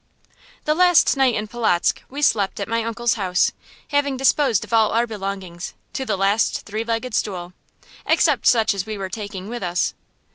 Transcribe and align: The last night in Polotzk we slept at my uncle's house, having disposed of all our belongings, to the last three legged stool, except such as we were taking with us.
The 0.65 0.73
last 0.73 1.15
night 1.15 1.35
in 1.35 1.47
Polotzk 1.47 2.01
we 2.09 2.23
slept 2.23 2.59
at 2.59 2.67
my 2.67 2.83
uncle's 2.83 3.13
house, 3.13 3.51
having 3.89 4.17
disposed 4.17 4.63
of 4.63 4.73
all 4.73 4.89
our 4.93 5.05
belongings, 5.05 5.75
to 5.93 6.07
the 6.07 6.17
last 6.17 6.61
three 6.65 6.83
legged 6.83 7.13
stool, 7.13 7.53
except 8.07 8.47
such 8.47 8.73
as 8.73 8.87
we 8.87 8.97
were 8.97 9.09
taking 9.09 9.47
with 9.47 9.61
us. 9.61 9.93